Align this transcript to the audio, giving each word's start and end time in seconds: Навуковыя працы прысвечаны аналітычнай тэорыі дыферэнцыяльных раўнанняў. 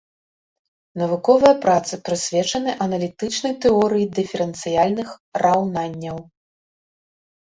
Навуковыя 1.01 1.55
працы 1.65 1.99
прысвечаны 2.07 2.73
аналітычнай 2.85 3.53
тэорыі 3.65 4.05
дыферэнцыяльных 4.21 5.09
раўнанняў. 5.45 6.17